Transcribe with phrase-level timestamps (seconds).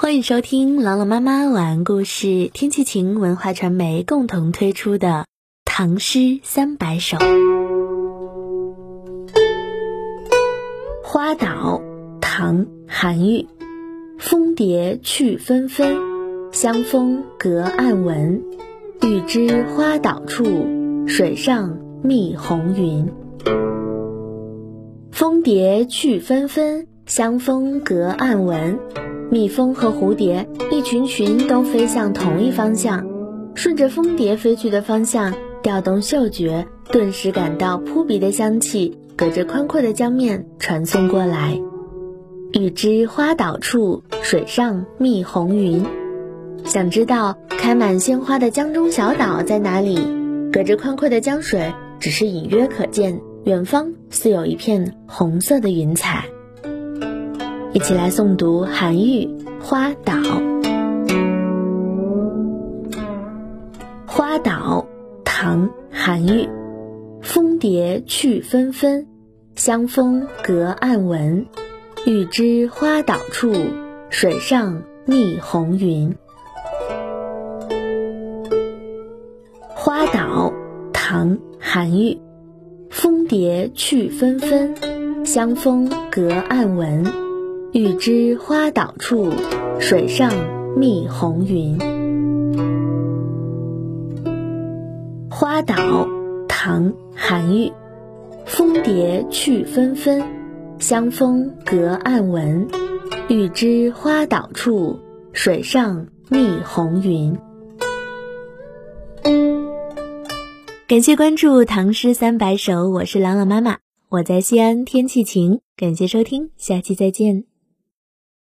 [0.00, 5.08] 欢迎收听朗朗妈妈晚安故事，天气晴文化传媒共同推出的
[5.64, 7.16] 《唐诗三百首》。
[11.02, 11.82] 花岛，
[12.20, 13.48] 唐·韩愈。
[14.20, 15.96] 蜂蝶去纷纷，
[16.52, 18.44] 香风隔岸闻。
[19.02, 20.44] 欲知花岛处，
[21.08, 23.10] 水上觅红云。
[25.10, 28.78] 蜂蝶去纷纷，香风隔岸闻。
[29.30, 33.06] 蜜蜂和蝴蝶一群群都飞向同一方向，
[33.54, 41.60] 顺着蜂蝶飞去的方向调动嗅觉，顿时感到扑鼻的香气，隔着宽阔的江面传送过来。
[42.52, 45.84] 欲知花岛处，水上觅红云。
[46.64, 49.98] 想知道开满鲜花的江中小岛在哪里？
[50.50, 56.24] 隔着宽阔的江水，只是隐约可见，远方似有一片红色的云彩。
[57.74, 59.26] 一起来诵读韩愈
[59.60, 60.14] 《花岛》。
[64.06, 64.86] 花岛，
[65.22, 66.48] 唐·韩愈。
[67.20, 69.06] 蜂蝶去纷纷，
[69.54, 71.46] 香风隔岸闻。
[72.06, 73.52] 欲知花岛处，
[74.08, 76.16] 水上觅红云。
[79.68, 80.54] 花岛，
[80.94, 82.18] 唐·韩愈。
[82.88, 84.74] 蜂蝶去纷纷，
[85.26, 87.27] 香风隔岸闻。
[87.78, 89.30] 欲知花岛处，
[89.78, 90.32] 水上
[90.76, 91.78] 觅红云。
[95.30, 96.08] 花岛，
[96.48, 97.70] 唐·韩愈。
[98.44, 100.24] 蜂蝶去纷纷，
[100.80, 102.66] 香风隔岸闻。
[103.28, 104.98] 欲知花岛处，
[105.32, 107.38] 水上觅红云。
[110.88, 113.76] 感谢关注《唐诗三百首》，我是朗朗妈妈，
[114.08, 115.60] 我在西安，天气晴。
[115.76, 117.47] 感谢收听，下期再见。